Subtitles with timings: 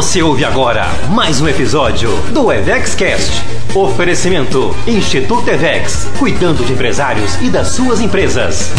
[0.00, 3.44] Você ouve agora mais um episódio do EvexCast.
[3.74, 8.70] Oferecimento Instituto Evex, cuidando de empresários e das suas empresas.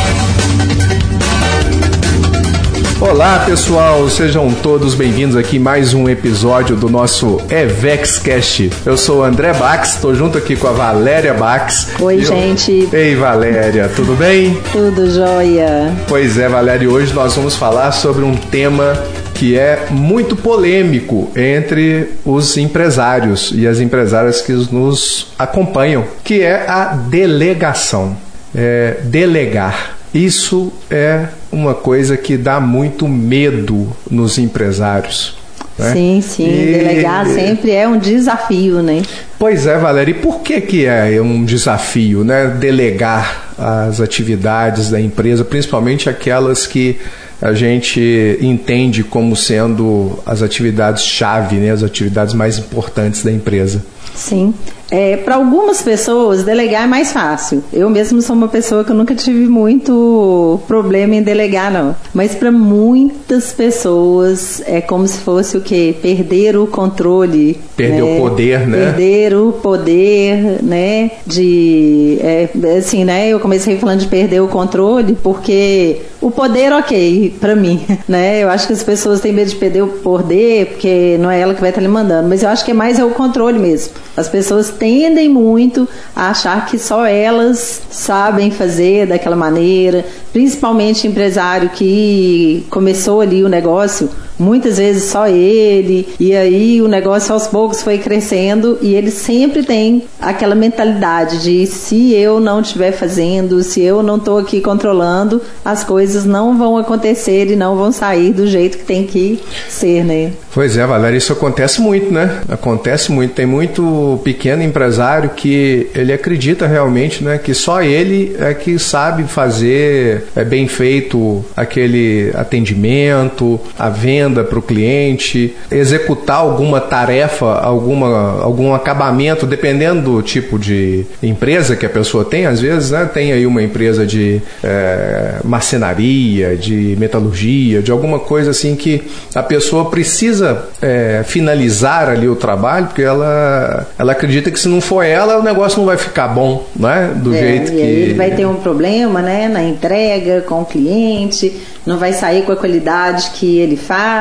[2.99, 8.71] Olá pessoal, sejam todos bem-vindos aqui a mais um episódio do nosso EvexCast.
[8.83, 11.89] Eu sou o André Bax, estou junto aqui com a Valéria Bax.
[11.99, 12.25] Oi, Eu...
[12.25, 12.89] gente.
[12.91, 14.59] Ei, Valéria, tudo bem?
[14.71, 15.95] Tudo jóia.
[16.07, 18.97] Pois é, Valéria, hoje nós vamos falar sobre um tema
[19.41, 26.69] que é muito polêmico entre os empresários e as empresárias que nos acompanham, que é
[26.69, 28.15] a delegação.
[28.53, 29.97] É, delegar.
[30.13, 35.35] Isso é uma coisa que dá muito medo nos empresários.
[35.75, 35.91] Né?
[35.91, 36.47] Sim, sim.
[36.47, 36.73] E...
[36.73, 39.01] Delegar sempre é um desafio, né?
[39.39, 40.11] Pois é, Valéria.
[40.11, 42.45] E por que, que é um desafio, né?
[42.59, 46.99] Delegar as atividades da empresa, principalmente aquelas que
[47.41, 53.83] a gente entende como sendo as atividades-chave, né, as atividades mais importantes da empresa.
[54.15, 54.53] Sim.
[54.91, 57.63] É, para algumas pessoas, delegar é mais fácil.
[57.71, 61.95] Eu mesmo sou uma pessoa que eu nunca tive muito problema em delegar, não.
[62.13, 65.95] Mas para muitas pessoas é como se fosse o quê?
[66.01, 67.57] Perder o controle.
[67.77, 68.17] Perder né?
[68.17, 68.77] o poder, né?
[68.77, 71.11] Perder o poder, né?
[71.25, 72.17] De.
[72.21, 73.29] É, assim, né?
[73.29, 78.43] Eu comecei falando de perder o controle porque o poder, ok, para mim, né?
[78.43, 81.53] Eu acho que as pessoas têm medo de perder o poder porque não é ela
[81.53, 82.27] que vai estar lhe mandando.
[82.27, 83.90] Mas eu acho que é mais é o controle mesmo.
[84.15, 91.69] As pessoas tendem muito a achar que só elas sabem fazer daquela maneira, principalmente empresário
[91.69, 94.09] que começou ali o negócio,
[94.41, 99.63] muitas vezes só ele, e aí o negócio aos poucos foi crescendo e ele sempre
[99.63, 105.41] tem aquela mentalidade de se eu não estiver fazendo, se eu não estou aqui controlando,
[105.63, 110.03] as coisas não vão acontecer e não vão sair do jeito que tem que ser,
[110.03, 110.31] né?
[110.53, 112.41] Pois é, Valéria, isso acontece muito, né?
[112.49, 113.33] Acontece muito.
[113.33, 119.23] Tem muito pequeno empresário que ele acredita realmente, né, que só ele é que sabe
[119.23, 128.41] fazer é bem feito aquele atendimento, a venda para o cliente, executar alguma tarefa, alguma,
[128.41, 132.45] algum acabamento, dependendo do tipo de empresa que a pessoa tem.
[132.45, 138.51] Às vezes, né, tem aí uma empresa de é, marcenaria, de metalurgia, de alguma coisa
[138.51, 139.03] assim que
[139.35, 144.81] a pessoa precisa é, finalizar ali o trabalho, porque ela, ela acredita que se não
[144.81, 147.11] for ela, o negócio não vai ficar bom, né?
[147.15, 147.81] Do é, jeito e que.
[147.81, 149.47] Aí ele vai ter um problema, né?
[149.47, 151.53] Na entrega com o cliente,
[151.85, 154.20] não vai sair com a qualidade que ele faz.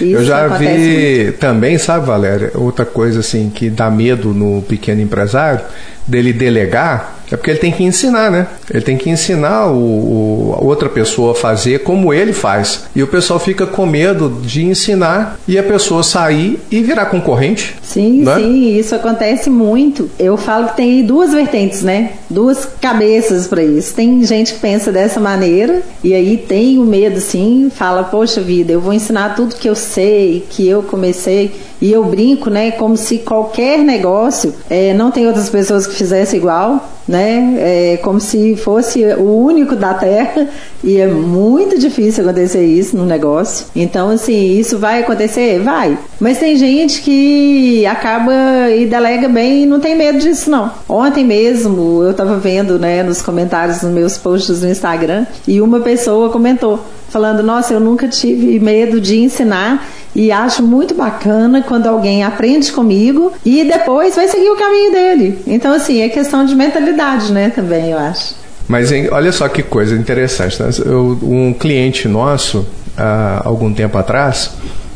[0.00, 1.38] Isso Eu já vi muito.
[1.38, 5.60] também, sabe, Valéria, outra coisa assim que dá medo no pequeno empresário
[6.06, 8.46] dele delegar é porque ele tem que ensinar, né?
[8.70, 12.84] Ele tem que ensinar o, o, a outra pessoa a fazer como ele faz.
[12.94, 17.76] E o pessoal fica com medo de ensinar e a pessoa sair e virar concorrente.
[17.82, 18.36] Sim, né?
[18.36, 20.10] sim, isso acontece muito.
[20.18, 22.12] Eu falo que tem duas vertentes, né?
[22.28, 23.94] Duas cabeças para isso.
[23.94, 28.72] Tem gente que pensa dessa maneira e aí tem o medo, sim, fala, poxa vida,
[28.72, 31.52] eu vou ensinar tudo que eu sei, que eu comecei.
[31.80, 32.70] E eu brinco, né?
[32.70, 37.54] Como se qualquer negócio é, não tem outras pessoas que fizessem igual né?
[37.58, 40.48] É como se fosse o único da Terra
[40.82, 43.66] e é muito difícil acontecer isso no negócio.
[43.76, 45.60] Então, assim, isso vai acontecer?
[45.60, 45.98] Vai.
[46.18, 48.32] Mas tem gente que acaba
[48.70, 50.70] e delega bem e não tem medo disso, não.
[50.88, 55.80] Ontem mesmo eu estava vendo, né, nos comentários dos meus posts no Instagram e uma
[55.80, 61.86] pessoa comentou falando: Nossa, eu nunca tive medo de ensinar e acho muito bacana quando
[61.86, 65.38] alguém aprende comigo e depois vai seguir o caminho dele.
[65.46, 68.34] Então, assim, é questão de mentalidade, né, também, eu acho.
[68.68, 70.62] Mas hein, olha só que coisa interessante.
[70.62, 70.70] Né?
[70.84, 72.66] Eu, um cliente nosso,
[72.96, 74.52] há algum tempo atrás,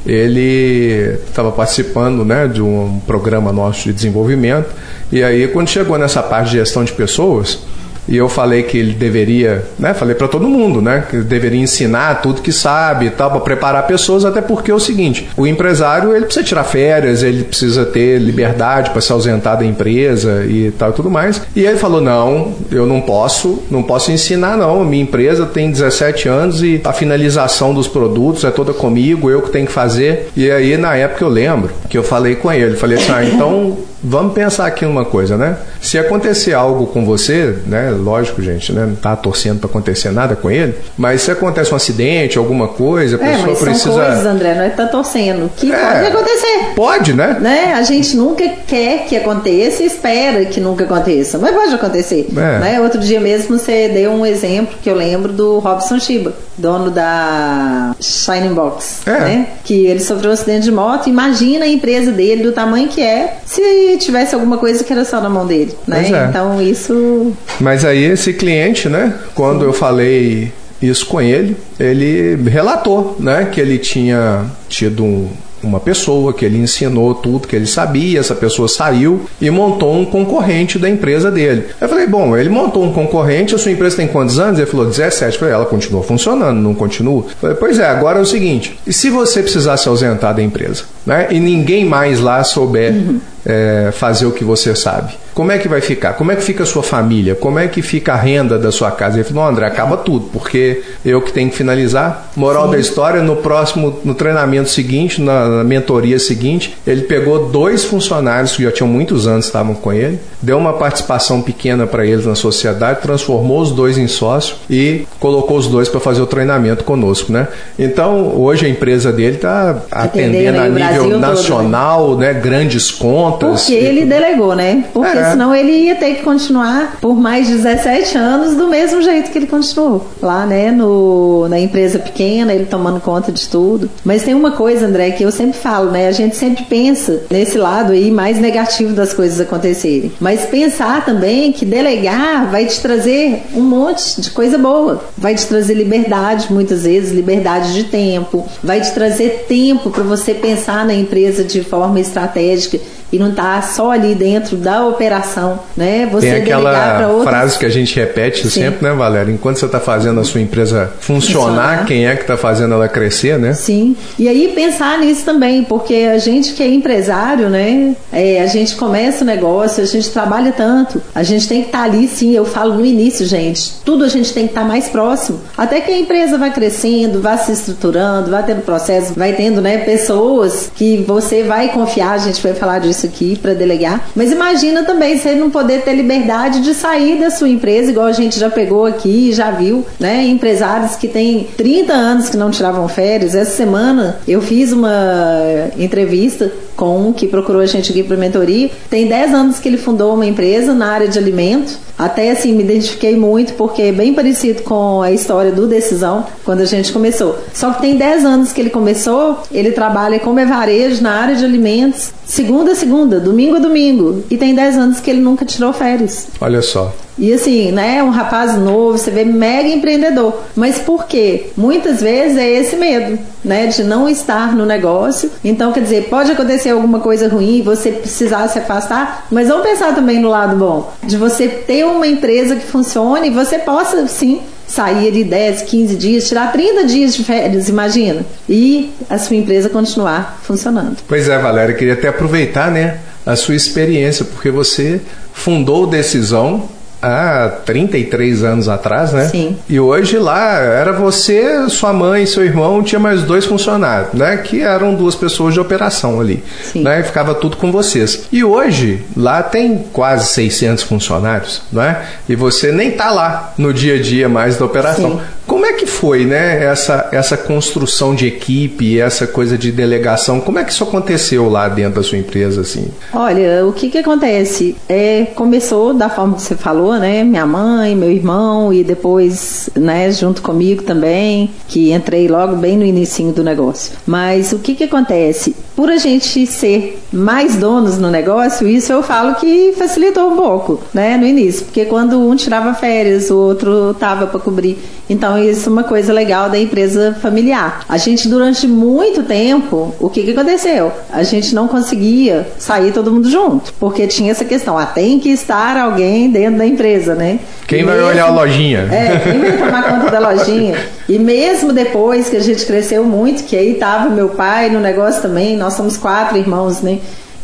[0.07, 4.69] ele estava participando né, de um programa nosso de desenvolvimento.
[5.13, 7.59] E aí, quando chegou nessa parte de gestão de pessoas,
[8.09, 9.93] e eu falei que ele deveria, né?
[9.93, 11.05] Falei para todo mundo, né?
[11.09, 14.75] Que ele deveria ensinar tudo que sabe e tal, para preparar pessoas, até porque é
[14.75, 19.59] o seguinte: o empresário ele precisa tirar férias, ele precisa ter liberdade para se ausentar
[19.59, 21.43] da empresa e tal e tudo mais.
[21.55, 24.85] E ele falou: não, eu não posso, não posso ensinar, não.
[24.85, 29.51] Minha empresa tem 17 anos e a finalização dos produtos é toda comigo, eu que
[29.51, 30.31] tenho que fazer.
[30.35, 33.77] E aí, na época, eu lembro que eu falei com ele, falei assim: ah, então
[34.03, 35.57] vamos pensar aqui uma coisa, né?
[35.81, 37.91] Se acontecer algo com você, né?
[37.91, 38.87] Lógico, gente, né?
[38.87, 43.17] Não tá torcendo para acontecer nada com ele, mas se acontece um acidente, alguma coisa,
[43.17, 43.93] a é, pessoa mas precisa.
[43.93, 45.51] São coisas, André, não é tá torcendo.
[45.57, 46.75] Que é, pode acontecer.
[46.75, 47.37] Pode, né?
[47.41, 47.75] né?
[47.75, 52.29] A gente nunca quer que aconteça e espera que nunca aconteça, mas pode acontecer.
[52.31, 52.59] É.
[52.59, 52.81] Né?
[52.81, 57.95] Outro dia mesmo você deu um exemplo que eu lembro do Robson Shiba dono da
[58.01, 59.11] Shining Box, é.
[59.11, 59.47] né?
[59.65, 61.09] Que ele sofreu um acidente de moto.
[61.09, 65.21] Imagina a empresa dele, do tamanho que é, se tivesse alguma coisa que era só
[65.21, 66.09] na mão dele, né?
[66.11, 66.29] É.
[66.29, 67.33] Então isso.
[67.61, 69.15] Mas aí esse cliente, né?
[69.35, 69.67] Quando Sim.
[69.67, 73.49] eu falei isso com ele, ele relatou, né?
[73.51, 75.29] Que ele tinha tido um
[75.63, 80.05] uma pessoa que ele ensinou tudo que ele sabia, essa pessoa saiu e montou um
[80.05, 81.67] concorrente da empresa dele.
[81.81, 84.59] Eu falei, bom, ele montou um concorrente, a sua empresa tem quantos anos?
[84.59, 85.35] Ele falou, 17.
[85.35, 87.25] Eu falei, ela continua funcionando, não continua?
[87.25, 90.43] Eu falei, pois é, agora é o seguinte, e se você precisar se ausentar da
[90.43, 91.29] empresa, né?
[91.31, 93.21] E ninguém mais lá souber uhum.
[93.45, 95.15] é, fazer o que você sabe?
[95.39, 96.15] Como é que vai ficar?
[96.15, 97.37] Como é que fica a sua família?
[97.37, 99.19] Como é que fica a renda da sua casa?
[99.19, 102.29] Ele falou, não, André, acaba tudo, porque eu que tenho que finalizar.
[102.35, 102.71] Moral Sim.
[102.73, 108.57] da história, no próximo, no treinamento seguinte, na, na, mentoria seguinte, ele pegou dois funcionários
[108.57, 112.35] que já tinham muitos anos, estavam com ele, deu uma participação pequena para eles na
[112.35, 117.33] sociedade, transformou os dois em sócio e colocou os dois para fazer o treinamento conosco,
[117.33, 117.47] né?
[117.79, 122.33] Então, hoje a empresa dele está atendendo a nível nacional, todo, né?
[122.33, 122.41] né?
[122.41, 123.61] Grandes contas.
[123.61, 124.85] Porque ele delegou, né?
[124.93, 125.28] Porque é.
[125.33, 129.39] Senão ele ia ter que continuar por mais de 17 anos do mesmo jeito que
[129.39, 130.07] ele continuou.
[130.23, 133.91] Lá, né, no, na empresa pequena, ele tomando conta de tudo.
[134.05, 136.09] Mas tem uma coisa, André, que eu sempre falo, né?
[136.09, 140.13] A gente sempre pensa nesse lado aí mais negativo das coisas acontecerem.
[140.21, 145.05] Mas pensar também que delegar vai te trazer um monte de coisa boa.
[145.17, 148.47] Vai te trazer liberdade, muitas vezes, liberdade de tempo.
[148.63, 152.79] Vai te trazer tempo para você pensar na empresa de forma estratégica
[153.13, 156.09] e não tá só ali dentro da operação, né?
[156.13, 157.29] Você Tem aquela outras...
[157.29, 158.63] frase que a gente repete Sim.
[158.63, 159.33] sempre, né, Valéria?
[159.33, 161.87] Enquanto você está fazendo a sua empresa funcionar, funcionar.
[161.87, 163.55] quem é que está fazendo ela crescer, né?
[163.55, 163.97] Sim.
[164.19, 167.95] E aí pensar nisso também, porque a gente que é empresário, né?
[168.13, 171.79] É, a gente começa o negócio, a gente trabalha tanto, a gente tem que estar
[171.79, 172.35] tá ali, sim.
[172.35, 175.81] Eu falo no início, gente, tudo a gente tem que estar tá mais próximo, até
[175.81, 180.71] que a empresa vai crescendo, vai se estruturando, vai tendo processo, vai tendo, né, pessoas
[180.75, 182.13] que você vai confiar.
[182.13, 184.09] A gente vai falar disso isso aqui para delegar.
[184.15, 188.13] Mas imagina também você não poder ter liberdade de sair da sua empresa, igual a
[188.13, 190.27] gente já pegou aqui e já viu, né?
[190.27, 193.35] Empresários que têm 30 anos que não tiravam férias.
[193.35, 198.71] Essa semana eu fiz uma entrevista com que procurou a gente aqui para mentoria.
[198.89, 201.77] Tem 10 anos que ele fundou uma empresa na área de alimento.
[201.99, 206.61] Até assim me identifiquei muito porque é bem parecido com a história do Decisão quando
[206.61, 207.37] a gente começou.
[207.53, 211.35] Só que tem 10 anos que ele começou, ele trabalha como é varejo na área
[211.35, 214.23] de alimentos, segunda a segunda, domingo a domingo.
[214.31, 216.29] E tem 10 anos que ele nunca tirou férias.
[216.41, 216.95] Olha só.
[217.19, 220.41] E assim, né, um rapaz novo, você vê mega empreendedor.
[220.55, 221.51] Mas por quê?
[221.57, 225.31] Muitas vezes é esse medo, né, de não estar no negócio.
[225.45, 229.95] Então, quer dizer, pode acontecer alguma coisa ruim, você precisar se afastar, mas vamos pensar
[229.95, 234.41] também no lado bom, de você ter uma empresa que funcione e você possa, sim,
[234.69, 238.25] sair de 10, 15 dias, tirar 30 dias de férias, imagina.
[238.49, 240.99] E a sua empresa continuar funcionando.
[241.09, 245.01] Pois é, Valéria, queria até aproveitar, né, a sua experiência, porque você
[245.33, 246.69] fundou Decisão
[247.03, 249.29] há 33 anos atrás, né?
[249.29, 249.57] Sim.
[249.69, 254.37] E hoje lá era você, sua mãe, seu irmão, tinha mais dois funcionários, né?
[254.39, 256.83] Que eram duas pessoas de operação ali, Sim.
[256.83, 257.03] né?
[257.03, 258.27] Ficava tudo com vocês.
[258.33, 262.03] E hoje lá tem quase 600 funcionários, né?
[262.29, 265.13] E você nem tá lá no dia a dia mais da operação.
[265.13, 265.21] Sim.
[265.69, 270.41] É que foi, né, essa, essa construção de equipe, essa coisa de delegação?
[270.41, 272.89] Como é que isso aconteceu lá dentro da sua empresa, assim?
[273.13, 274.75] Olha, o que que acontece?
[274.89, 280.11] É, começou da forma que você falou, né, minha mãe, meu irmão e depois, né,
[280.11, 283.93] junto comigo também, que entrei logo bem no início do negócio.
[284.07, 285.55] Mas o que que acontece?
[285.77, 290.81] Por a gente ser mais donos no negócio, isso eu falo que facilitou um pouco,
[290.95, 294.79] né, no início, porque quando um tirava férias, o outro tava para cobrir.
[295.11, 297.85] Então isso uma coisa legal da empresa familiar.
[297.89, 300.93] A gente, durante muito tempo, o que, que aconteceu?
[301.11, 305.31] A gente não conseguia sair todo mundo junto, porque tinha essa questão, ah, tem que
[305.31, 307.41] estar alguém dentro da empresa, né?
[307.67, 308.89] Quem e vai mesmo, olhar a lojinha?
[308.91, 310.77] É, quem vai tomar conta da lojinha?
[311.09, 315.21] E mesmo depois que a gente cresceu muito, que aí tava meu pai no negócio
[315.21, 316.99] também, nós somos quatro irmãos, né?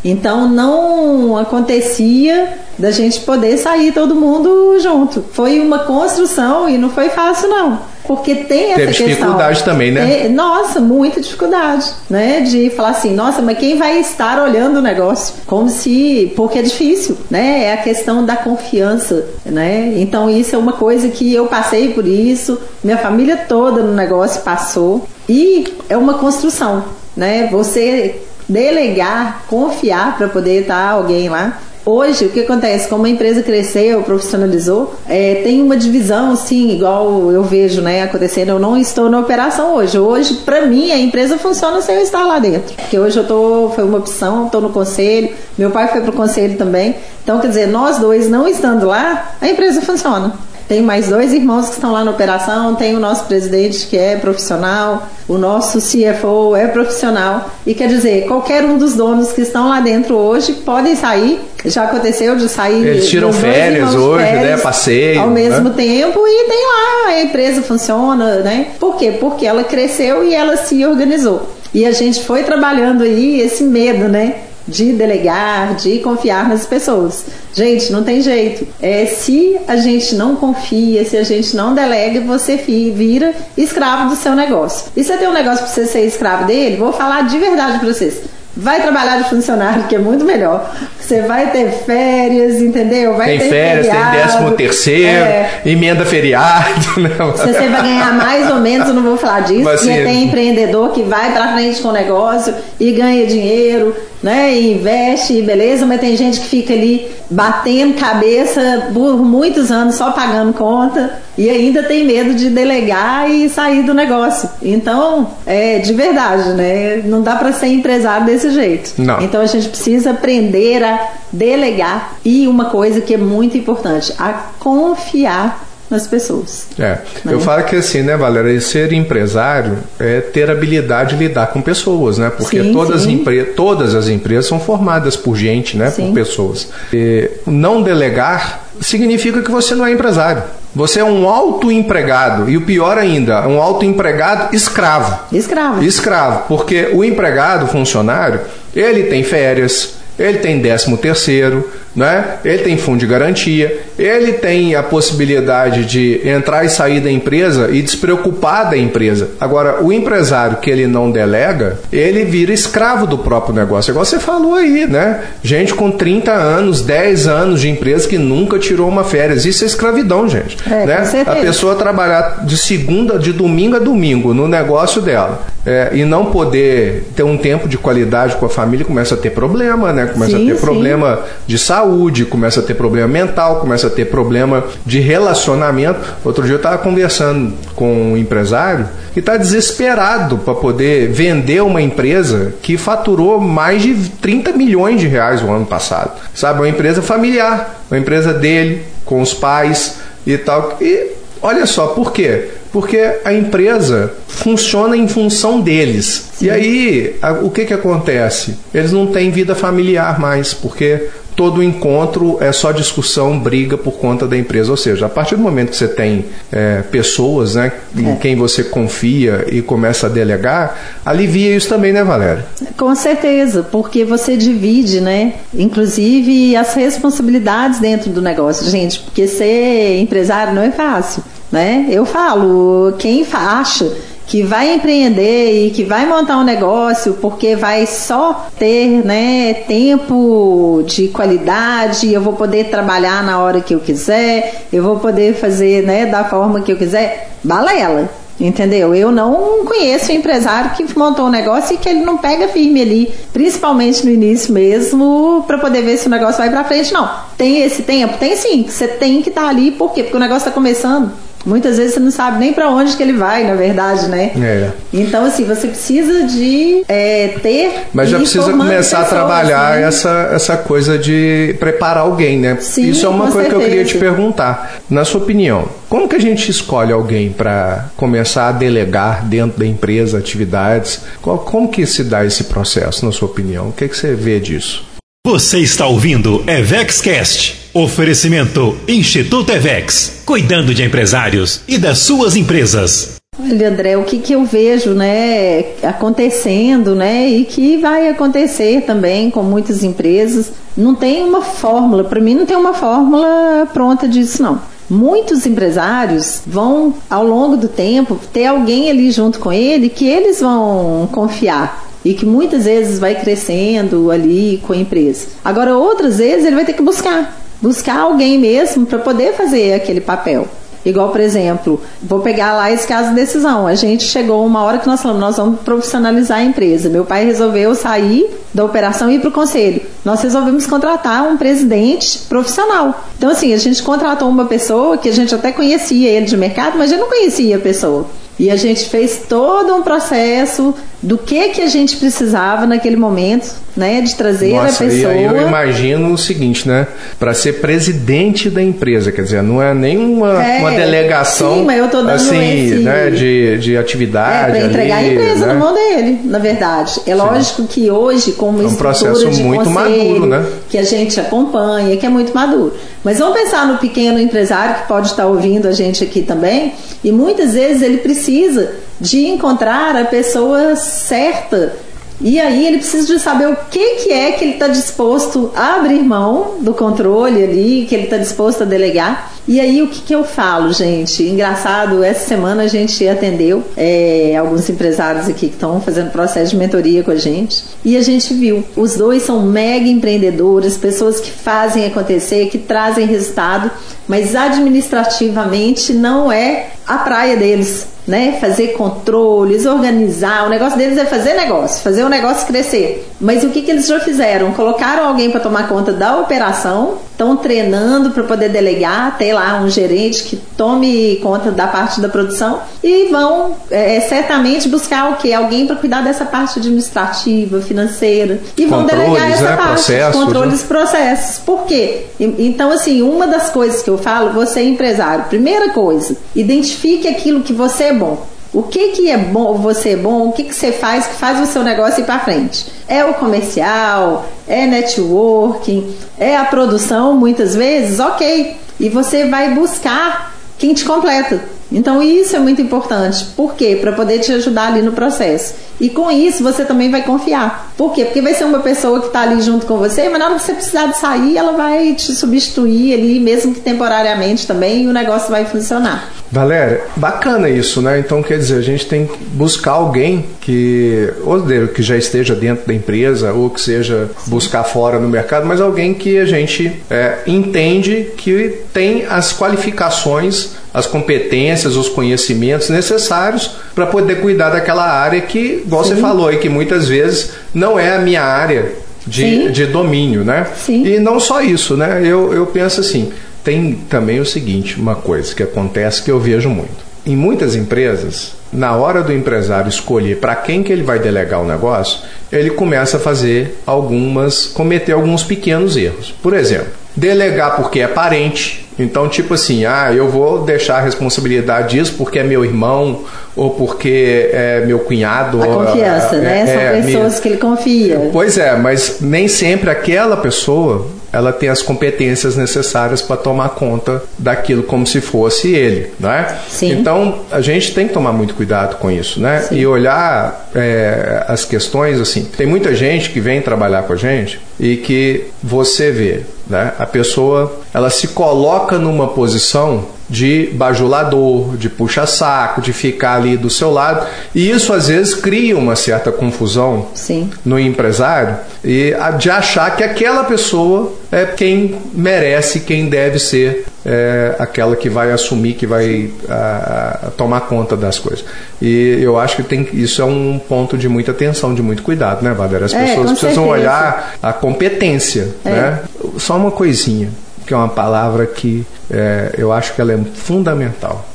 [0.05, 5.25] Então não acontecia da gente poder sair todo mundo junto.
[5.31, 7.79] Foi uma construção e não foi fácil não.
[8.07, 9.07] Porque tem essa Teve questão.
[9.07, 10.25] dificuldade também, né?
[10.25, 12.41] É, nossa, muita dificuldade, né?
[12.41, 15.33] De falar assim, nossa, mas quem vai estar olhando o negócio?
[15.47, 16.31] Como se.
[16.35, 17.63] Porque é difícil, né?
[17.63, 19.95] É a questão da confiança, né?
[19.97, 24.43] Então, isso é uma coisa que eu passei por isso, minha família toda no negócio
[24.43, 25.07] passou.
[25.27, 26.85] E é uma construção,
[27.17, 27.47] né?
[27.51, 32.87] Você delegar, confiar para poder estar alguém lá Hoje, o que acontece?
[32.87, 38.49] Como a empresa cresceu, profissionalizou, é, tem uma divisão, sim, igual eu vejo né, acontecendo.
[38.49, 39.99] Eu não estou na operação hoje.
[39.99, 42.73] Hoje, para mim, a empresa funciona sem eu estar lá dentro.
[42.73, 46.13] Porque hoje eu tô, foi uma opção, estou no conselho, meu pai foi para o
[46.13, 46.95] conselho também.
[47.23, 50.33] Então, quer dizer, nós dois não estando lá, a empresa funciona.
[50.67, 54.15] Tem mais dois irmãos que estão lá na operação, tem o nosso presidente que é
[54.15, 57.51] profissional, o nosso CFO é profissional.
[57.67, 61.39] E quer dizer, qualquer um dos donos que estão lá dentro hoje podem sair.
[61.63, 62.85] Já aconteceu de sair.
[62.85, 64.63] Eles tiram férias hoje, né, férias, né?
[64.63, 65.21] Passeio.
[65.21, 65.75] Ao mesmo né?
[65.75, 68.67] tempo e tem lá, a empresa funciona, né?
[68.79, 69.17] Por quê?
[69.19, 71.47] Porque ela cresceu e ela se organizou.
[71.73, 74.35] E a gente foi trabalhando aí esse medo, né?
[74.67, 77.25] De delegar, de confiar nas pessoas.
[77.53, 78.67] Gente, não tem jeito.
[78.81, 84.15] É, se a gente não confia, se a gente não delega, você vira escravo do
[84.15, 84.87] seu negócio.
[84.95, 87.87] E você tem um negócio para você ser escravo dele, vou falar de verdade para
[87.87, 88.21] vocês.
[88.57, 90.73] Vai trabalhar de funcionário, que é muito melhor.
[90.97, 93.17] Você vai ter férias, entendeu?
[93.17, 95.61] Vai tem ter férias, feriado, tem décimo terceiro, é.
[95.65, 96.85] emenda feriado.
[96.95, 97.09] Né?
[97.35, 99.63] Se você vai ganhar mais ou menos, eu não vou falar disso.
[99.63, 104.57] Mas, porque tem empreendedor que vai para frente com o negócio e ganha dinheiro, né?
[104.59, 110.53] Investe, beleza, mas tem gente que fica ali batendo cabeça por muitos anos só pagando
[110.53, 114.49] conta e ainda tem medo de delegar e sair do negócio.
[114.61, 116.97] Então, é de verdade, né?
[117.05, 118.93] Não dá para ser empresário desse jeito.
[118.97, 119.21] Não.
[119.21, 124.33] Então a gente precisa aprender a delegar e uma coisa que é muito importante, a
[124.59, 126.67] confiar nas pessoas.
[126.79, 127.33] É, né?
[127.33, 132.17] eu falo que assim, né, Valéria, ser empresário é ter habilidade de lidar com pessoas,
[132.17, 132.31] né?
[132.35, 133.23] Porque sim, todas, sim.
[133.27, 135.89] As todas as empresas são formadas por gente, né?
[135.91, 136.07] Sim.
[136.07, 136.69] Por pessoas.
[136.91, 140.43] E não delegar significa que você não é empresário.
[140.75, 145.33] Você é um autoempregado e o pior ainda, um autoempregado escravo.
[145.33, 145.81] Escravo.
[145.81, 148.41] Escravo, porque o empregado, funcionário,
[148.75, 152.37] ele tem férias, ele tem décimo terceiro, né?
[152.43, 157.69] ele tem fundo de garantia, ele tem a possibilidade de entrar e sair da empresa
[157.71, 159.31] e despreocupar da empresa.
[159.39, 163.91] Agora, o empresário que ele não delega, ele vira escravo do próprio negócio.
[163.91, 165.21] Igual você falou aí, né?
[165.43, 169.45] Gente com 30 anos, 10 anos de empresa que nunca tirou uma férias.
[169.45, 170.57] Isso é escravidão, gente.
[170.69, 171.23] É, né?
[171.25, 176.25] A pessoa trabalhar de segunda, de domingo a domingo no negócio dela é, e não
[176.25, 180.05] poder ter um tempo de qualidade com a família, começa a ter problema, né?
[180.05, 180.61] Começa sim, a ter sim.
[180.61, 181.84] problema de saúde,
[182.29, 185.99] começa a ter problema mental, começa a ter problema de relacionamento.
[186.23, 191.81] Outro dia eu estava conversando com um empresário que está desesperado para poder vender uma
[191.81, 196.11] empresa que faturou mais de 30 milhões de reais o ano passado.
[196.33, 200.77] Sabe, uma empresa familiar, uma empresa dele, com os pais e tal.
[200.81, 201.11] E
[201.41, 202.49] olha só, por quê?
[202.71, 206.29] Porque a empresa funciona em função deles.
[206.33, 206.45] Sim.
[206.47, 208.57] E aí, o que, que acontece?
[208.73, 214.25] Eles não têm vida familiar mais, porque todo encontro é só discussão, briga por conta
[214.25, 214.71] da empresa.
[214.71, 218.15] Ou seja, a partir do momento que você tem é, pessoas né, em é.
[218.15, 222.45] quem você confia e começa a delegar, alivia isso também, né, Valéria?
[222.77, 225.33] Com certeza, porque você divide, né?
[225.53, 228.69] Inclusive as responsabilidades dentro do negócio.
[228.69, 231.23] Gente, porque ser empresário não é fácil.
[231.51, 231.85] Né?
[231.89, 233.91] Eu falo, quem acha
[234.27, 240.83] que vai empreender e que vai montar um negócio porque vai só ter né, tempo
[240.85, 245.83] de qualidade, eu vou poder trabalhar na hora que eu quiser, eu vou poder fazer
[245.83, 248.09] né, da forma que eu quiser, balela.
[248.37, 248.93] Entendeu?
[248.93, 252.81] Eu não conheço um empresário que montou um negócio e que ele não pega firme
[252.81, 256.91] ali, principalmente no início mesmo, para poder ver se o negócio vai para frente.
[256.91, 257.09] Não.
[257.37, 258.17] Tem esse tempo?
[258.17, 258.65] Tem sim.
[258.67, 260.03] Você tem que estar tá ali, por quê?
[260.03, 261.13] Porque o negócio está começando.
[261.45, 264.31] Muitas vezes você não sabe nem para onde que ele vai, na verdade, né?
[264.35, 264.71] É.
[264.91, 267.87] Então, assim, você precisa de é, ter.
[267.93, 269.83] Mas já precisa começar pessoas, a trabalhar né?
[269.83, 272.57] essa, essa coisa de preparar alguém, né?
[272.59, 273.57] Sim, Isso é uma coisa certeza.
[273.57, 274.81] que eu queria te perguntar.
[274.89, 279.65] Na sua opinião, como que a gente escolhe alguém para começar a delegar dentro da
[279.65, 281.01] empresa atividades?
[281.21, 283.69] Como que se dá esse processo, na sua opinião?
[283.69, 284.94] O que, que você vê disso?
[285.25, 287.71] Você está ouvindo EVEXCast.
[287.73, 290.21] Oferecimento Instituto EVEX.
[290.23, 293.15] Cuidando de empresários e das suas empresas.
[293.41, 299.31] Olha, André, o que, que eu vejo né, acontecendo né, e que vai acontecer também
[299.31, 304.43] com muitas empresas, não tem uma fórmula, para mim não tem uma fórmula pronta disso,
[304.43, 304.61] não.
[304.87, 310.39] Muitos empresários vão, ao longo do tempo, ter alguém ali junto com ele que eles
[310.39, 315.27] vão confiar e que muitas vezes vai crescendo ali com a empresa.
[315.43, 319.99] Agora, outras vezes ele vai ter que buscar, buscar alguém mesmo para poder fazer aquele
[319.99, 320.47] papel.
[320.85, 323.65] Igual, por exemplo, vou pegar lá esse caso de decisão.
[323.65, 326.89] A gente chegou uma hora que nós falamos, nós vamos profissionalizar a empresa.
[326.89, 329.81] Meu pai resolveu sair da operação e ir para o conselho.
[330.05, 333.03] nós resolvemos contratar um presidente profissional.
[333.17, 336.77] Então, assim, a gente contratou uma pessoa que a gente até conhecia ele de mercado,
[336.77, 338.05] mas eu não conhecia a pessoa.
[338.37, 343.53] E a gente fez todo um processo do que que a gente precisava naquele momento,
[343.77, 345.13] né, de trazer Nossa, a pessoa.
[345.13, 346.87] E aí eu imagino o seguinte, né,
[347.19, 351.77] para ser presidente da empresa, quer dizer, não é nenhuma É, uma delegação sim, mas
[351.79, 355.45] eu tô dando assim, esse- né, de, de É, atividade para entregar ali, a empresa
[355.45, 355.53] né?
[355.53, 356.99] na mão dele, na verdade.
[357.05, 360.45] É lógico que hoje, como É um processo de muito conselho, maduro, né?
[360.69, 362.73] que a gente acompanha, que é muito maduro.
[363.03, 367.11] Mas vamos pensar no pequeno empresário que pode estar ouvindo a gente aqui também, e
[367.11, 371.73] muitas vezes ele precisa de encontrar a pessoa certa.
[372.21, 375.75] E aí ele precisa de saber o que, que é que ele está disposto a
[375.75, 379.33] abrir mão do controle ali, que ele está disposto a delegar.
[379.45, 381.21] E aí o que, que eu falo, gente?
[381.23, 386.57] Engraçado, essa semana a gente atendeu é, alguns empresários aqui que estão fazendo processo de
[386.57, 387.63] mentoria com a gente.
[387.83, 393.05] E a gente viu, os dois são mega empreendedores, pessoas que fazem acontecer, que trazem
[393.05, 393.69] resultado,
[394.07, 398.37] mas administrativamente não é a praia deles né?
[398.39, 400.45] Fazer controles, organizar.
[400.45, 403.07] O negócio deles é fazer negócio, fazer o negócio crescer.
[403.25, 404.51] Mas o que, que eles já fizeram?
[404.51, 409.67] Colocaram alguém para tomar conta da operação, estão treinando para poder delegar, ter lá um
[409.67, 415.33] gerente que tome conta da parte da produção e vão é, certamente buscar o que?
[415.33, 418.39] Alguém para cuidar dessa parte administrativa, financeira.
[418.55, 419.55] E vão Controles, delegar essa né?
[419.55, 421.37] parte, Processos, controles processos.
[421.39, 422.05] Por quê?
[422.19, 427.41] Então, assim, uma das coisas que eu falo, você é empresário, primeira coisa, identifique aquilo
[427.41, 428.34] que você é bom.
[428.55, 431.41] O que, que é bom, você é bom, o que, que você faz que faz
[431.41, 432.65] o seu negócio ir para frente?
[432.87, 438.55] É o comercial, é networking, é a produção, muitas vezes, ok.
[438.79, 441.43] E você vai buscar quem te completa.
[441.71, 443.25] Então isso é muito importante.
[443.35, 443.77] Por quê?
[443.79, 445.53] Para poder te ajudar ali no processo.
[445.79, 447.73] E com isso você também vai confiar.
[447.77, 448.05] Por quê?
[448.05, 450.43] Porque vai ser uma pessoa que está ali junto com você, mas na hora que
[450.43, 454.93] você precisar de sair, ela vai te substituir ali, mesmo que temporariamente também, e o
[454.93, 456.09] negócio vai funcionar.
[456.31, 457.99] Valéria, bacana isso, né?
[457.99, 462.65] Então, quer dizer, a gente tem que buscar alguém que, ou que já esteja dentro
[462.65, 467.19] da empresa, ou que seja buscar fora no mercado, mas alguém que a gente é,
[467.27, 475.21] entende que tem as qualificações, as competências, os conhecimentos necessários para poder cuidar daquela área
[475.21, 476.01] que, igual você Sim.
[476.01, 478.73] falou aí, que muitas vezes não é a minha área
[479.07, 479.51] de, Sim.
[479.51, 480.45] de domínio, né?
[480.53, 480.85] Sim.
[480.85, 482.01] E não só isso, né?
[482.03, 486.49] Eu, eu penso assim, tem também o seguinte, uma coisa que acontece que eu vejo
[486.49, 486.83] muito.
[487.05, 491.47] Em muitas empresas, na hora do empresário escolher para quem que ele vai delegar o
[491.47, 496.13] negócio, ele começa a fazer algumas, cometer alguns pequenos erros.
[496.21, 498.64] Por exemplo, delegar porque é parente.
[498.77, 503.01] Então, tipo assim, ah, eu vou deixar a responsabilidade disso porque é meu irmão
[503.35, 505.41] ou porque é meu cunhado.
[505.41, 506.39] A ou, confiança, é, né?
[506.41, 508.09] é, São minha- pessoas que ele confia.
[508.11, 514.03] Pois é, mas nem sempre aquela pessoa ela tem as competências necessárias para tomar conta
[514.19, 516.35] daquilo como se fosse ele, não é?
[516.49, 516.73] Sim.
[516.73, 519.39] Então a gente tem que tomar muito cuidado com isso, né?
[519.39, 519.55] Sim.
[519.55, 522.25] E olhar é, as questões assim.
[522.25, 526.73] Tem muita gente que vem trabalhar com a gente e que você vê, né?
[526.77, 533.49] A pessoa ela se coloca numa posição de bajulador, de puxa-saco, de ficar ali do
[533.49, 537.31] seu lado, e isso às vezes cria uma certa confusão Sim.
[537.43, 544.35] no empresário e de achar que aquela pessoa é quem merece, quem deve ser é,
[544.39, 548.25] aquela que vai assumir, que vai a- a tomar conta das coisas.
[548.61, 552.23] E eu acho que tem, isso é um ponto de muita atenção, de muito cuidado,
[552.23, 552.65] né, Valéria?
[552.65, 553.49] As É, pessoas com precisam certeza.
[553.51, 555.49] olhar a competência, É.
[555.49, 555.79] né?
[556.17, 557.09] Só uma coisinha,
[557.45, 561.05] que é uma palavra que é, eu acho que ela é fundamental.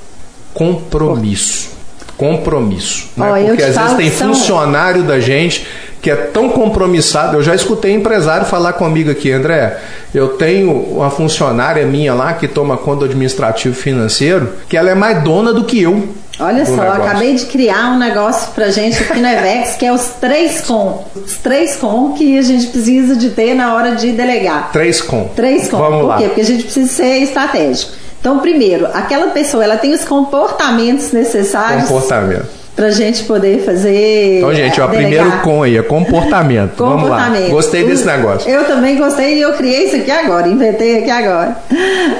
[0.54, 1.70] Compromisso.
[2.16, 3.08] Compromisso.
[3.16, 3.42] né?
[3.42, 5.66] Eu Porque às vezes tem são- funcionário da gente
[6.02, 7.36] que é tão compromissado.
[7.36, 9.78] Eu já escutei empresário falar comigo aqui, André.
[10.14, 14.94] Eu tenho uma funcionária minha lá que toma conta do administrativo financeiro, que ela é
[14.94, 16.08] mais dona do que eu.
[16.40, 17.02] Olha só, negócio.
[17.02, 21.04] acabei de criar um negócio pra gente aqui no Evex, que é os três com.
[21.14, 24.70] Os três com que a gente precisa de ter na hora de delegar.
[24.72, 25.24] Três com.
[25.36, 25.76] Três com.
[25.76, 26.16] Vamos Por lá.
[26.18, 26.24] quê?
[26.24, 27.92] Porque a gente precisa ser estratégico.
[28.20, 32.46] Então, primeiro, aquela pessoa, ela tem os comportamentos necessários Comportamento.
[32.76, 34.38] pra gente poder fazer.
[34.38, 35.10] Então, gente, ó, eh, delegar.
[35.10, 36.76] primeiro com aí, é comportamento.
[36.84, 37.16] Vamos lá.
[37.24, 37.50] Comportamento.
[37.50, 38.50] Gostei desse O- negócio.
[38.50, 41.56] Eu também gostei e eu criei isso aqui agora, inventei aqui agora.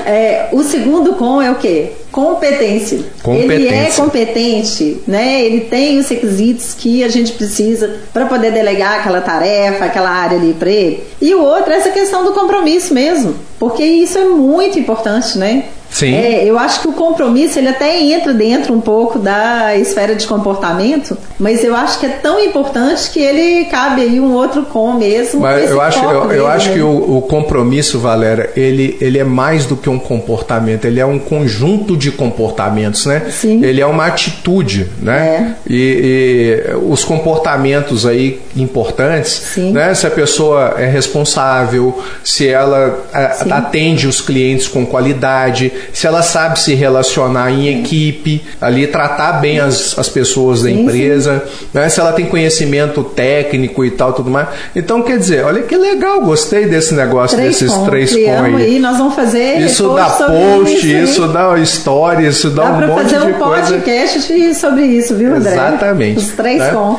[0.06, 1.92] É, o segundo com é o quê?
[2.10, 3.00] Competência.
[3.26, 5.42] Ele é competente, né?
[5.44, 10.36] Ele tem os requisitos que a gente precisa para poder delegar aquela tarefa, aquela área
[10.36, 11.02] ali para ele.
[11.20, 15.64] E o outro é essa questão do compromisso mesmo, porque isso é muito importante, né?
[15.90, 16.14] Sim.
[16.14, 20.26] É, eu acho que o compromisso ele até entra dentro um pouco da esfera de
[20.26, 24.94] comportamento, mas eu acho que é tão importante que ele cabe aí um outro com
[24.94, 25.40] mesmo.
[25.40, 26.74] Mas eu acho, eu, eu acho né?
[26.74, 31.06] que o, o compromisso, Valéria, ele, ele é mais do que um comportamento, ele é
[31.06, 33.22] um conjunto de comportamentos, né?
[33.30, 33.62] Sim.
[33.62, 35.54] Ele é uma atitude, né?
[35.68, 39.72] E, e os comportamentos aí importantes, Sim.
[39.72, 39.94] né?
[39.94, 46.22] Se a pessoa é responsável, se ela a- atende os clientes com qualidade, se ela
[46.22, 51.88] sabe se relacionar em equipe, ali tratar bem as, as pessoas da empresa, né?
[51.88, 54.48] se ela tem conhecimento técnico e tal, tudo mais.
[54.74, 58.28] Então, quer dizer, olha que legal, gostei desse negócio, Três desses com, três aí.
[58.28, 61.04] aí, nós vamos fazer Isso dá post, aí.
[61.04, 61.89] isso dá história,
[62.20, 63.72] isso dá, Dá um pra monte fazer de um coisa.
[63.78, 65.52] podcast de- sobre isso, viu, André?
[65.52, 66.18] Exatamente.
[66.18, 66.70] Os três né?
[66.70, 66.98] com.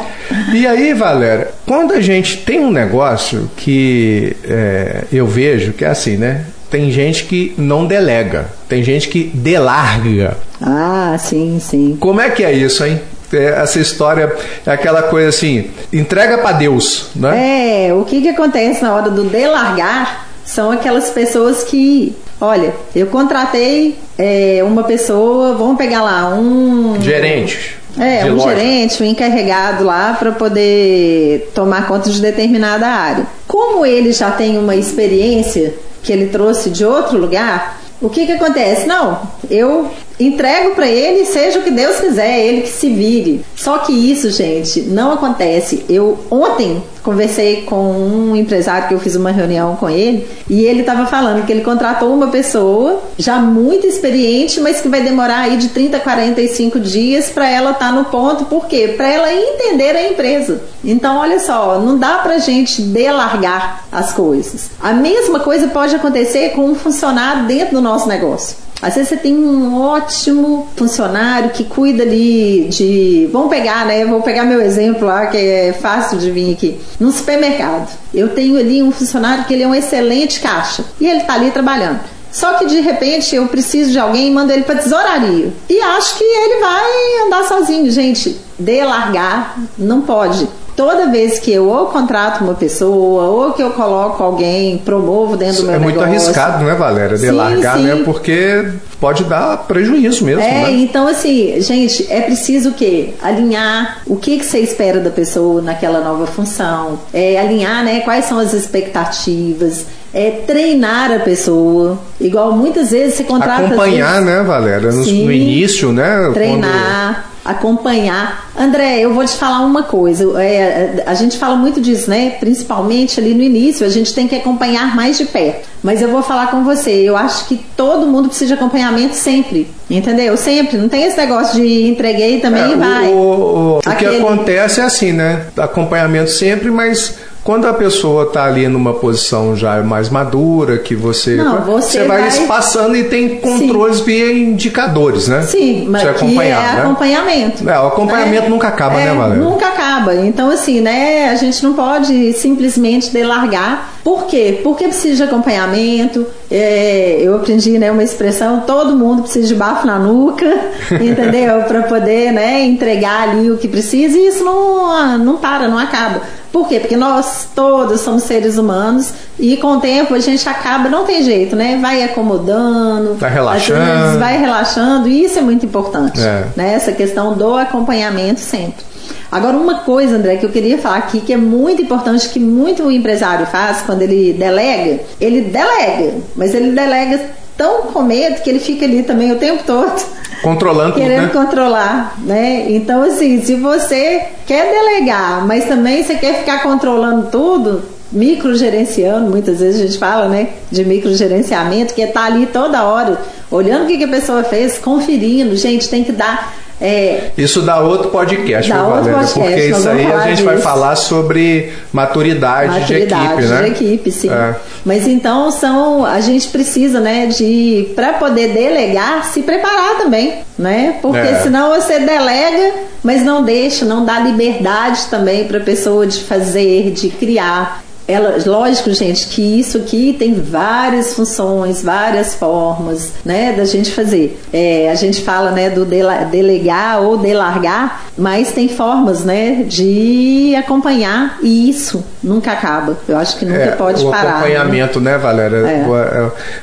[0.53, 5.89] E aí, Valéria, quando a gente tem um negócio que é, eu vejo que é
[5.89, 6.45] assim, né?
[6.69, 10.37] Tem gente que não delega, tem gente que delarga.
[10.61, 11.97] Ah, sim, sim.
[11.99, 12.99] Como é que é isso, hein?
[13.33, 14.33] É, Essa história
[14.65, 17.87] é aquela coisa assim, entrega pra Deus, né?
[17.87, 23.07] É, o que, que acontece na hora do delargar são aquelas pessoas que, olha, eu
[23.07, 26.99] contratei é, uma pessoa, vamos pegar lá, um.
[26.99, 27.77] Gerente.
[27.99, 28.55] É, um loja.
[28.55, 33.27] gerente, um encarregado lá para poder tomar conta de determinada área.
[33.47, 38.31] Como ele já tem uma experiência que ele trouxe de outro lugar, o que que
[38.31, 38.87] acontece?
[38.87, 43.43] Não, eu entrego para ele, seja o que Deus quiser, ele que se vire.
[43.55, 45.85] Só que isso, gente, não acontece.
[45.89, 50.81] Eu ontem conversei com um empresário que eu fiz uma reunião com ele e ele
[50.81, 55.57] estava falando que ele contratou uma pessoa já muito experiente, mas que vai demorar aí
[55.57, 58.45] de 30 a 45 dias para ela estar no ponto.
[58.45, 58.93] Por quê?
[58.95, 60.61] Para ela entender a empresa.
[60.83, 64.69] Então, olha só, não dá pra gente delargar as coisas.
[64.79, 68.70] A mesma coisa pode acontecer com um funcionário dentro do nosso negócio.
[68.81, 73.29] Às vezes você tem um ótimo funcionário que cuida ali de.
[73.31, 74.03] Vamos pegar, né?
[74.05, 76.79] Vou pegar meu exemplo lá, que é fácil de vir aqui.
[76.99, 77.89] No supermercado.
[78.13, 80.83] Eu tenho ali um funcionário que ele é um excelente caixa.
[80.99, 81.99] E ele tá ali trabalhando.
[82.31, 85.53] Só que de repente eu preciso de alguém e mando ele para tesouraria.
[85.69, 87.91] E acho que ele vai andar sozinho.
[87.91, 90.47] Gente, delargar não pode.
[90.75, 95.61] Toda vez que eu ou contrato uma pessoa, ou que eu coloco alguém, promovo dentro
[95.61, 96.21] do meu É muito negócio.
[96.29, 97.17] arriscado, né, Valéria?
[97.17, 97.83] Sim, Delargar, sim.
[97.83, 98.01] né?
[98.05, 100.71] Porque pode dar prejuízo mesmo, É, né?
[100.71, 103.13] então assim, gente, é preciso o quê?
[103.21, 108.25] Alinhar o que, que você espera da pessoa naquela nova função, é, alinhar né, quais
[108.25, 111.97] são as expectativas, é, treinar a pessoa.
[112.19, 113.65] Igual muitas vezes você contrata.
[113.65, 114.91] Acompanhar, vezes, né, Valéria?
[114.91, 115.25] No, Sim.
[115.25, 116.29] no início, né?
[116.33, 118.49] treinar, acompanhar.
[118.57, 120.41] André, eu vou te falar uma coisa.
[120.41, 122.31] É, a gente fala muito disso, né?
[122.39, 125.67] Principalmente ali no início, a gente tem que acompanhar mais de perto.
[125.83, 126.91] Mas eu vou falar com você.
[126.91, 129.67] Eu acho que todo mundo precisa de acompanhamento sempre.
[129.89, 130.37] Entendeu?
[130.37, 130.77] Sempre.
[130.77, 133.07] Não tem esse negócio de entreguei também É, e vai.
[133.07, 135.45] O, o- o que Aquele- acontece é assim, né?
[135.57, 141.35] Acompanhamento sempre, mas quando a pessoa está ali numa posição já mais madura, que você,
[141.35, 145.41] Não, você vai, vai- espaçando e tem controles via indicadores, né?
[145.41, 146.81] Sim, mas Você que é né?
[146.81, 147.67] acompanhamento.
[147.69, 149.43] É, o acompanhamento nunca acaba, É, né, Valéria?
[149.43, 150.15] Nunca acaba.
[150.15, 153.89] Então, assim, né, a gente não pode simplesmente delargar.
[154.03, 154.59] Por quê?
[154.63, 156.25] Porque precisa de acompanhamento.
[156.49, 160.45] É, eu aprendi né, uma expressão, todo mundo precisa de bafo na nuca,
[160.91, 161.63] entendeu?
[161.63, 166.21] Para poder né, entregar ali o que precisa e isso não, não para, não acaba.
[166.51, 166.79] Por quê?
[166.81, 171.23] Porque nós todos somos seres humanos e com o tempo a gente acaba, não tem
[171.23, 171.77] jeito, né?
[171.81, 173.79] Vai acomodando, Vai relaxando.
[173.79, 176.47] vezes vai relaxando e isso é muito importante, É.
[176.55, 176.73] né?
[176.73, 178.83] Essa questão do acompanhamento sempre.
[179.31, 182.91] Agora, uma coisa, André, que eu queria falar aqui, que é muito importante, que muito
[182.91, 187.17] empresário faz quando ele delega, ele delega, mas ele delega
[187.57, 190.01] tão com medo que ele fica ali também o tempo todo
[190.41, 191.29] Controlando tudo, querendo né?
[191.29, 192.65] controlar, né?
[192.69, 199.59] Então, assim, se você quer delegar, mas também você quer ficar controlando tudo, microgerenciando, muitas
[199.59, 203.17] vezes a gente fala, né, de microgerenciamento, que é estar ali toda hora,
[203.49, 206.53] olhando o que, que a pessoa fez, conferindo, gente, tem que dar.
[206.81, 210.95] É, Isso dá outro podcast, Dá outro podcast, Porque isso aí a gente vai falar
[210.95, 213.61] sobre maturidade, maturidade de equipe, né?
[213.61, 214.29] de equipe, sim.
[214.29, 214.55] É.
[214.83, 220.95] Mas então são a gente precisa, né, de para poder delegar, se preparar também, né?
[221.01, 221.35] Porque É.
[221.41, 226.91] senão você delega, mas não deixa, não dá liberdade também para a pessoa de fazer,
[226.91, 227.83] de criar.
[228.11, 234.39] Ela, lógico, gente, que isso aqui tem várias funções, várias formas, né, da gente fazer.
[234.51, 241.39] É, a gente fala, né, do delegar ou delargar, mas tem formas, né, de acompanhar
[241.41, 242.97] e isso nunca acaba.
[243.07, 244.23] Eu acho que nunca é, pode o parar.
[244.23, 244.29] Né?
[244.29, 245.57] Acompanhamento, né, né Valéria?
[245.57, 245.85] É.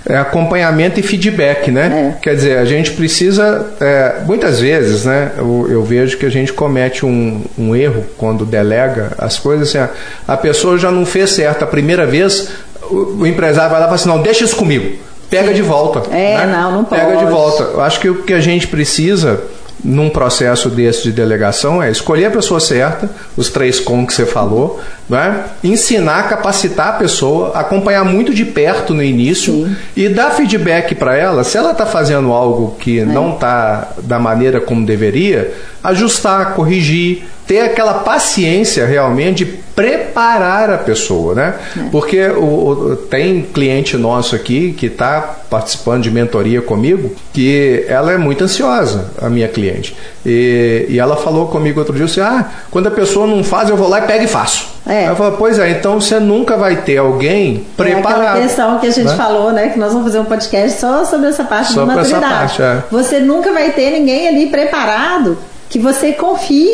[0.08, 0.14] é.
[0.14, 0.16] é.
[0.18, 2.14] acompanhamento e feedback, né?
[2.16, 2.20] É.
[2.20, 6.52] Quer dizer, a gente precisa, é, muitas vezes, né, eu, eu, vejo que a gente
[6.52, 9.88] comete um, um erro quando delega as coisas, assim, a,
[10.32, 12.48] a pessoa já não fez certo a primeira vez,
[12.90, 15.54] o, o empresário vai lá e fala assim, não, deixa isso comigo pega Sim.
[15.56, 16.08] de volta.
[16.10, 16.46] É, né?
[16.46, 17.02] não, não pode.
[17.02, 17.62] Pega de volta.
[17.64, 19.38] Eu acho que o que a gente precisa
[19.84, 24.26] num processo desse de delegação é escolher a pessoa certa, os três com que você
[24.26, 25.44] falou, né?
[25.62, 29.76] ensinar, capacitar a pessoa, acompanhar muito de perto no início Sim.
[29.96, 31.44] e dar feedback para ela.
[31.44, 33.04] Se ela está fazendo algo que é.
[33.04, 40.78] não está da maneira como deveria, ajustar, corrigir, ter aquela paciência realmente de preparar a
[40.78, 41.54] pessoa, né?
[41.76, 41.88] É.
[41.90, 48.10] Porque o, o, tem cliente nosso aqui que está participando de mentoria comigo, que ela
[48.10, 49.96] é muito ansiosa, a minha cliente.
[50.26, 53.76] E, e ela falou comigo outro dia assim: ah, quando a pessoa não faz, eu
[53.76, 54.66] vou lá e pego e faço.
[54.84, 55.04] É.
[55.04, 58.22] Ela falou, pois é, então você nunca vai ter alguém preparado.
[58.22, 59.16] É aquela questão que a gente né?
[59.16, 59.68] falou, né?
[59.68, 62.20] Que nós vamos fazer um podcast só sobre essa parte só de maturidade.
[62.20, 62.82] Parte, é.
[62.90, 65.38] Você nunca vai ter ninguém ali preparado
[65.70, 66.68] que você confie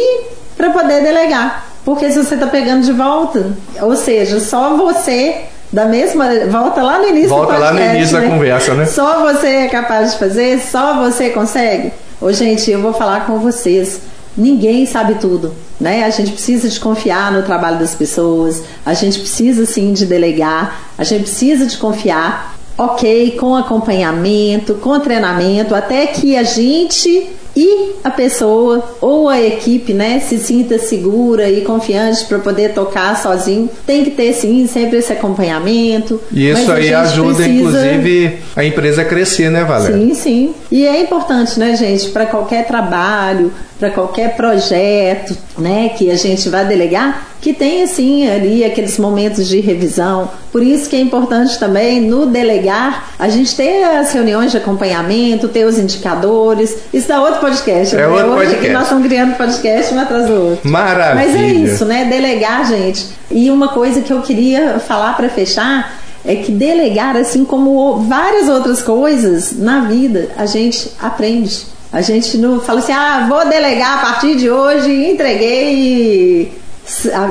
[0.57, 1.74] para poder delegar.
[1.85, 6.99] Porque se você está pegando de volta, ou seja, só você da mesma volta lá
[6.99, 8.27] no início volta podcast, lá no início né?
[8.27, 8.87] da conversa, né?
[8.87, 11.93] Só você é capaz de fazer, só você consegue.
[12.21, 14.01] Ô, gente, eu vou falar com vocês.
[14.37, 16.05] Ninguém sabe tudo, né?
[16.05, 18.63] A gente precisa de confiar no trabalho das pessoas.
[18.87, 20.81] A gente precisa sim de delegar.
[20.97, 22.55] A gente precisa de confiar.
[22.77, 29.93] Ok, com acompanhamento, com treinamento, até que a gente e a pessoa ou a equipe,
[29.93, 33.69] né, se sinta segura e confiante para poder tocar sozinho.
[33.87, 36.21] Tem que ter sim sempre esse acompanhamento.
[36.33, 37.55] E isso aí ajuda precisa...
[37.55, 39.97] inclusive a empresa a crescer, né, Valéria?
[39.97, 40.55] Sim, sim.
[40.71, 46.49] E é importante, né, gente, para qualquer trabalho, para qualquer projeto, né, que a gente
[46.49, 50.31] vai delegar, que tem assim ali aqueles momentos de revisão.
[50.51, 55.47] Por isso que é importante também no delegar a gente ter as reuniões de acompanhamento,
[55.49, 56.75] ter os indicadores.
[56.91, 57.95] Isso dá outro podcast.
[57.95, 58.07] É né?
[58.09, 58.73] outro Hoje podcast.
[58.73, 60.71] nós estamos criando podcast um atrás do outro.
[60.71, 61.15] Maravilha.
[61.15, 62.07] Mas é isso, né?
[62.07, 63.09] Delegar, gente.
[63.31, 68.49] E uma coisa que eu queria falar para fechar é que delegar, assim como várias
[68.49, 71.67] outras coisas na vida, a gente aprende.
[71.93, 76.64] A gente não fala assim, ah, vou delegar a partir de hoje, entreguei,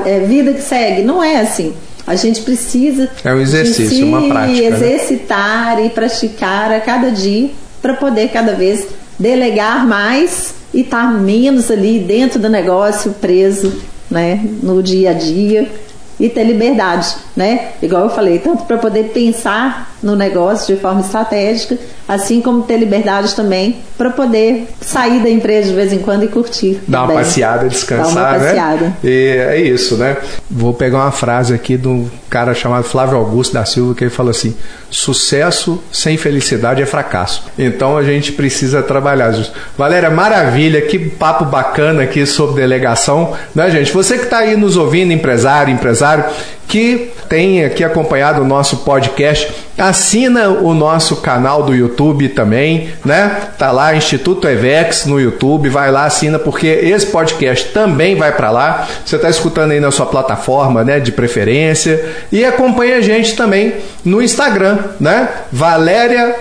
[0.04, 1.02] é vida que segue.
[1.02, 1.74] Não é assim.
[2.06, 4.76] A gente precisa é um exercício, se uma prática, né?
[4.76, 5.86] exercitar né?
[5.86, 8.86] e praticar a cada dia para poder cada vez
[9.18, 15.12] delegar mais e estar tá menos ali dentro do negócio preso, né, no dia a
[15.14, 15.70] dia
[16.18, 17.70] e ter liberdade, né?
[17.82, 22.76] Igual eu falei, tanto para poder pensar no negócio de forma estratégica, assim como ter
[22.76, 26.78] liberdade também para poder sair da empresa de vez em quando e curtir.
[26.86, 28.84] Dar uma passeada, descansar, Dar uma passeada.
[28.84, 28.96] né?
[29.02, 30.18] E é isso, né?
[30.50, 34.30] Vou pegar uma frase aqui do cara chamado Flávio Augusto da Silva, que ele falou
[34.30, 34.54] assim:
[34.90, 37.44] sucesso sem felicidade é fracasso.
[37.58, 39.52] Então a gente precisa trabalhar isso.
[39.78, 43.92] Valéria, maravilha, que papo bacana aqui sobre delegação, né, gente?
[43.92, 46.24] Você que está aí nos ouvindo, empresário, empresário,
[46.68, 53.48] que tem aqui acompanhado o nosso podcast, assina o nosso canal do YouTube também, né?
[53.58, 58.50] Tá lá Instituto Evex no YouTube, vai lá, assina porque esse podcast também vai para
[58.50, 58.88] lá.
[59.04, 63.74] Você está escutando aí na sua plataforma, né, de preferência e acompanha a gente também
[64.04, 65.28] no Instagram, né?
[65.52, 66.34] Valéria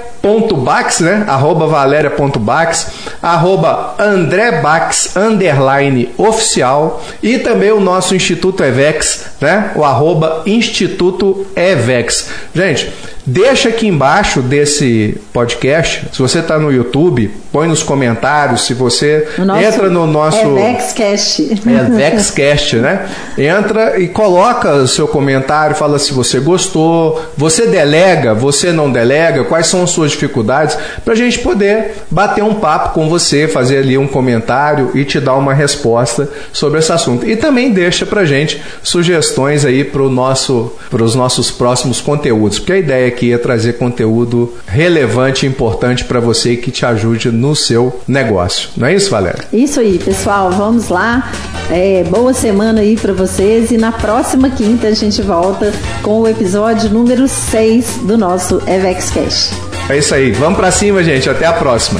[0.55, 1.25] Bax, né?
[1.27, 2.87] Arroba valéria.bax,
[3.21, 9.71] arroba andrebax, underline oficial e também o nosso Instituto Evex, né?
[9.75, 12.29] O arroba Instituto Evex.
[12.55, 12.93] Gente,
[13.25, 19.29] Deixa aqui embaixo desse podcast, se você está no YouTube, põe nos comentários, se você
[19.37, 20.37] nosso, entra no nosso...
[20.37, 21.53] É Vexcast.
[21.65, 23.07] É Vexcast, né?
[23.37, 29.45] Entra e coloca o seu comentário, fala se você gostou, você delega, você não delega,
[29.45, 33.77] quais são as suas dificuldades, para a gente poder bater um papo com você, fazer
[33.77, 37.25] ali um comentário e te dar uma resposta sobre esse assunto.
[37.25, 42.77] E também deixa para gente sugestões aí para nosso, os nossos próximos conteúdos, porque a
[42.77, 48.01] ideia aqui é trazer conteúdo relevante e importante para você que te ajude no seu
[48.07, 48.69] negócio.
[48.75, 49.45] Não é isso, Valéria?
[49.53, 50.51] Isso aí, pessoal.
[50.51, 51.31] Vamos lá.
[51.69, 55.71] É, boa semana aí para vocês e na próxima quinta a gente volta
[56.01, 59.51] com o episódio número 6 do nosso Evex Cash.
[59.89, 60.31] É isso aí.
[60.31, 61.29] Vamos para cima, gente.
[61.29, 61.99] Até a próxima.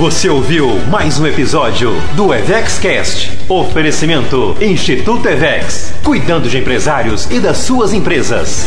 [0.00, 3.38] Você ouviu mais um episódio do EvexCast.
[3.50, 5.92] Oferecimento Instituto Evex.
[6.02, 8.64] Cuidando de empresários e das suas empresas.